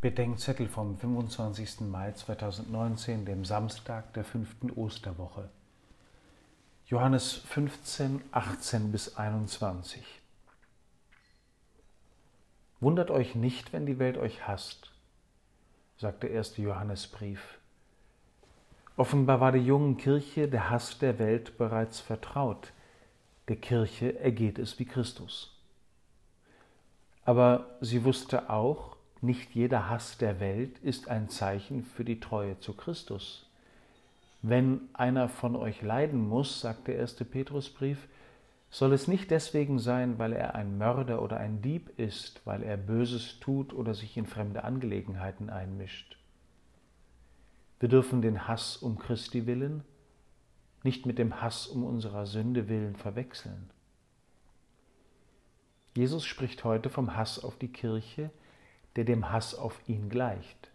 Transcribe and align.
Bedenkzettel 0.00 0.68
vom 0.68 0.96
25. 0.96 1.80
Mai 1.80 2.12
2019, 2.12 3.24
dem 3.24 3.44
Samstag 3.44 4.12
der 4.12 4.22
fünften 4.22 4.70
Osterwoche. 4.70 5.50
Johannes 6.86 7.32
15, 7.32 8.22
18 8.30 8.92
bis 8.92 9.16
21. 9.16 10.04
Wundert 12.78 13.10
euch 13.10 13.34
nicht, 13.34 13.72
wenn 13.72 13.86
die 13.86 13.98
Welt 13.98 14.18
euch 14.18 14.46
hasst, 14.46 14.92
sagt 15.96 16.22
der 16.22 16.30
erste 16.30 16.62
Johannesbrief. 16.62 17.58
Offenbar 18.96 19.40
war 19.40 19.50
der 19.50 19.62
jungen 19.62 19.96
Kirche 19.96 20.46
der 20.46 20.70
Hass 20.70 21.00
der 21.00 21.18
Welt 21.18 21.58
bereits 21.58 21.98
vertraut. 21.98 22.72
Der 23.48 23.56
Kirche 23.56 24.16
ergeht 24.20 24.60
es 24.60 24.78
wie 24.78 24.84
Christus. 24.84 25.60
Aber 27.24 27.78
sie 27.80 28.04
wusste 28.04 28.48
auch, 28.48 28.97
nicht 29.22 29.54
jeder 29.54 29.88
Hass 29.88 30.18
der 30.18 30.40
Welt 30.40 30.78
ist 30.78 31.08
ein 31.08 31.28
Zeichen 31.28 31.84
für 31.84 32.04
die 32.04 32.20
Treue 32.20 32.58
zu 32.60 32.72
Christus. 32.74 33.46
Wenn 34.42 34.82
einer 34.92 35.28
von 35.28 35.56
euch 35.56 35.82
leiden 35.82 36.28
muss, 36.28 36.60
sagt 36.60 36.88
der 36.88 36.96
erste 36.96 37.24
Petrusbrief, 37.24 38.08
soll 38.70 38.92
es 38.92 39.08
nicht 39.08 39.30
deswegen 39.30 39.78
sein, 39.78 40.18
weil 40.18 40.32
er 40.32 40.54
ein 40.54 40.78
Mörder 40.78 41.22
oder 41.22 41.38
ein 41.38 41.62
Dieb 41.62 41.98
ist, 41.98 42.42
weil 42.44 42.62
er 42.62 42.76
Böses 42.76 43.40
tut 43.40 43.72
oder 43.72 43.94
sich 43.94 44.16
in 44.16 44.26
fremde 44.26 44.64
Angelegenheiten 44.64 45.50
einmischt. 45.50 46.16
Wir 47.80 47.88
dürfen 47.88 48.22
den 48.22 48.46
Hass 48.46 48.76
um 48.76 48.98
Christi 48.98 49.46
willen 49.46 49.82
nicht 50.84 51.06
mit 51.06 51.18
dem 51.18 51.40
Hass 51.40 51.66
um 51.66 51.84
unserer 51.84 52.26
Sünde 52.26 52.68
willen 52.68 52.96
verwechseln. 52.96 53.70
Jesus 55.94 56.24
spricht 56.24 56.64
heute 56.64 56.90
vom 56.90 57.16
Hass 57.16 57.42
auf 57.42 57.58
die 57.58 57.72
Kirche, 57.72 58.30
der 58.98 59.04
dem 59.04 59.30
Hass 59.30 59.54
auf 59.54 59.80
ihn 59.86 60.08
gleicht. 60.08 60.72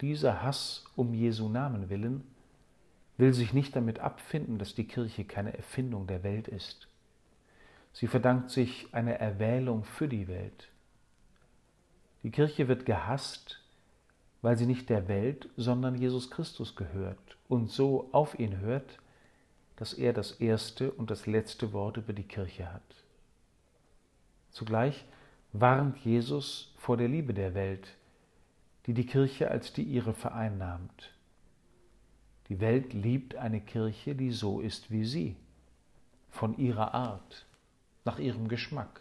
Dieser 0.00 0.42
Hass 0.42 0.86
um 0.96 1.12
Jesu 1.12 1.50
Namen 1.50 1.90
willen 1.90 2.24
will 3.18 3.34
sich 3.34 3.52
nicht 3.52 3.76
damit 3.76 3.98
abfinden, 3.98 4.56
dass 4.56 4.74
die 4.74 4.88
Kirche 4.88 5.26
keine 5.26 5.54
Erfindung 5.54 6.06
der 6.06 6.22
Welt 6.22 6.48
ist. 6.48 6.88
Sie 7.92 8.06
verdankt 8.06 8.48
sich 8.48 8.86
einer 8.92 9.16
Erwählung 9.16 9.84
für 9.84 10.08
die 10.08 10.28
Welt. 10.28 10.70
Die 12.22 12.30
Kirche 12.30 12.68
wird 12.68 12.86
gehasst, 12.86 13.60
weil 14.40 14.56
sie 14.56 14.64
nicht 14.64 14.88
der 14.88 15.06
Welt, 15.06 15.50
sondern 15.58 15.96
Jesus 15.96 16.30
Christus 16.30 16.74
gehört 16.74 17.36
und 17.48 17.70
so 17.70 18.08
auf 18.12 18.38
ihn 18.38 18.60
hört, 18.60 18.98
dass 19.76 19.92
er 19.92 20.14
das 20.14 20.32
erste 20.32 20.90
und 20.90 21.10
das 21.10 21.26
letzte 21.26 21.74
Wort 21.74 21.98
über 21.98 22.14
die 22.14 22.26
Kirche 22.26 22.72
hat. 22.72 23.04
Zugleich 24.52 25.04
warnt 25.56 25.98
Jesus 25.98 26.74
vor 26.76 26.96
der 26.96 27.06
Liebe 27.06 27.32
der 27.32 27.54
Welt, 27.54 27.96
die 28.86 28.92
die 28.92 29.06
Kirche 29.06 29.52
als 29.52 29.72
die 29.72 29.84
ihre 29.84 30.12
vereinnahmt. 30.12 31.14
Die 32.48 32.58
Welt 32.58 32.92
liebt 32.92 33.36
eine 33.36 33.60
Kirche, 33.60 34.16
die 34.16 34.32
so 34.32 34.60
ist 34.60 34.90
wie 34.90 35.04
sie, 35.04 35.36
von 36.28 36.58
ihrer 36.58 36.92
Art, 36.92 37.46
nach 38.04 38.18
ihrem 38.18 38.48
Geschmack, 38.48 39.00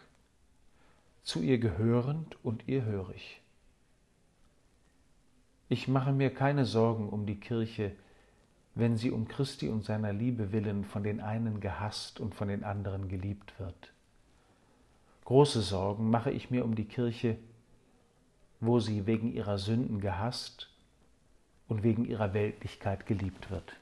zu 1.24 1.42
ihr 1.42 1.58
gehörend 1.58 2.38
und 2.46 2.68
ihr 2.68 2.86
hörig. 2.86 3.42
Ich 5.70 5.88
mache 5.88 6.14
mir 6.14 6.32
keine 6.32 6.66
Sorgen 6.66 7.10
um 7.10 7.26
die 7.26 7.40
Kirche, 7.40 7.96
wenn 8.76 8.96
sie 8.96 9.10
um 9.10 9.28
Christi 9.28 9.70
und 9.70 9.84
seiner 9.84 10.14
Liebe 10.14 10.52
willen 10.52 10.86
von 10.86 11.02
den 11.04 11.20
einen 11.20 11.62
gehasst 11.62 12.20
und 12.20 12.36
von 12.36 12.48
den 12.48 12.64
anderen 12.64 13.08
geliebt 13.08 13.60
wird. 13.60 13.93
Große 15.26 15.62
Sorgen 15.62 16.10
mache 16.10 16.32
ich 16.32 16.52
mir 16.52 16.66
um 16.66 16.76
die 16.76 16.86
Kirche, 16.86 17.38
wo 18.60 18.80
sie 18.80 19.06
wegen 19.06 19.32
ihrer 19.32 19.58
Sünden 19.58 20.02
gehasst 20.02 20.70
und 21.68 21.84
wegen 21.84 22.06
ihrer 22.06 22.34
Weltlichkeit 22.34 23.06
geliebt 23.06 23.50
wird. 23.50 23.78